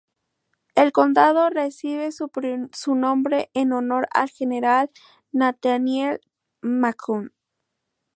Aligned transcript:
El 0.73 0.93
condado 0.93 1.51
recibe 1.51 2.09
su 2.11 2.95
nombre 2.95 3.51
en 3.53 3.71
honor 3.71 4.07
al 4.11 4.29
general 4.31 4.89
Nathaniel 5.31 6.21
Macon. 6.61 7.35